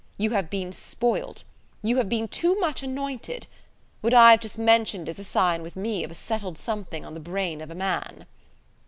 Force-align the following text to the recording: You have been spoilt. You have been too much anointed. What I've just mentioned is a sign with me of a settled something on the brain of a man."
You 0.17 0.31
have 0.31 0.49
been 0.49 0.71
spoilt. 0.71 1.43
You 1.83 1.97
have 1.97 2.09
been 2.09 2.27
too 2.27 2.59
much 2.59 2.81
anointed. 2.81 3.45
What 4.01 4.15
I've 4.15 4.39
just 4.39 4.57
mentioned 4.57 5.07
is 5.07 5.19
a 5.19 5.23
sign 5.23 5.61
with 5.61 5.75
me 5.75 6.03
of 6.03 6.09
a 6.09 6.15
settled 6.15 6.57
something 6.57 7.05
on 7.05 7.13
the 7.13 7.19
brain 7.19 7.61
of 7.61 7.69
a 7.69 7.75
man." 7.75 8.25